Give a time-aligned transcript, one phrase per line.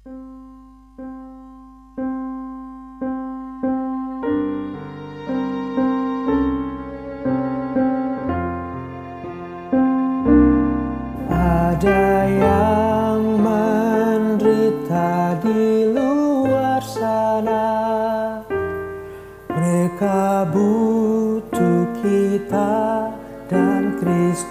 [0.00, 0.16] Ada
[12.32, 17.68] yang menderita di luar sana.
[19.52, 23.12] Mereka butuh kita
[23.52, 24.48] dan Kristus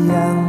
[0.00, 0.47] Yang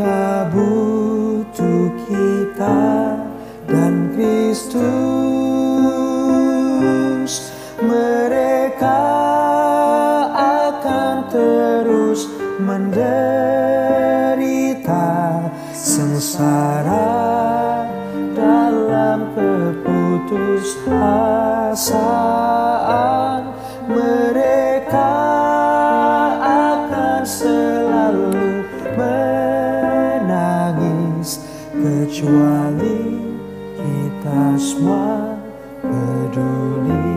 [0.00, 3.20] Mereka butuh kita
[3.68, 4.80] dan Kristus
[7.84, 9.04] mereka
[10.72, 12.32] akan terus
[12.64, 13.44] menderita
[15.76, 17.84] sengsara
[18.32, 22.09] dalam keputusasaan
[31.80, 33.16] kecuali
[33.80, 35.32] kita semua
[35.80, 37.16] peduli.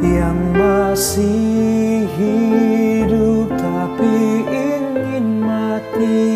[0.00, 6.32] Yang masih hidup tapi ingin mati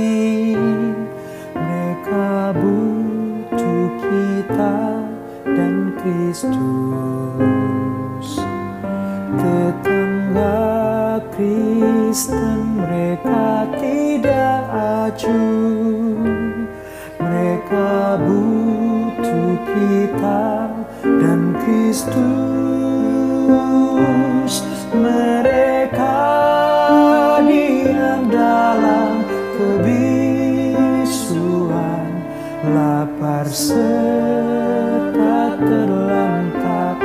[1.57, 4.77] mereka butuh kita
[5.45, 6.61] dan Kristus.
[9.41, 14.46] Tetangga Kristen mereka tidak
[17.23, 20.67] mereka butuh kita
[21.07, 22.27] dan Kristus.
[24.91, 26.19] Mereka
[27.47, 29.23] diam dalam
[29.55, 31.07] kebisuan.
[32.67, 36.99] Lapar serta terlantar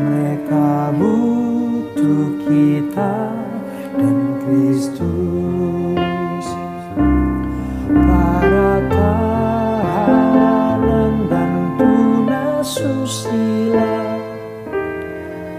[0.00, 3.28] Mereka butuh kita
[3.92, 5.04] dan Kristus.
[7.92, 10.08] Para tahanan
[11.28, 13.04] dan tunasusila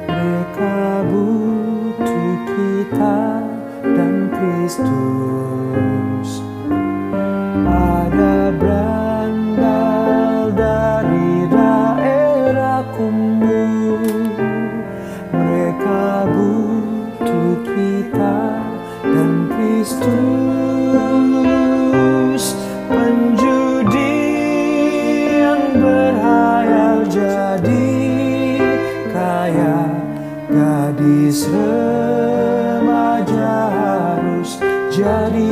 [0.10, 3.38] Mereka butuh kita
[3.86, 6.03] dan Kristus
[19.84, 20.16] Kristus
[22.88, 24.16] Penjudi
[25.44, 28.00] yang berhayal jadi
[29.12, 29.92] kaya
[30.48, 32.96] Gadis remaja
[33.76, 34.56] harus
[34.88, 35.52] jadi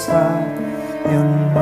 [0.00, 0.32] basta
[1.12, 1.52] yung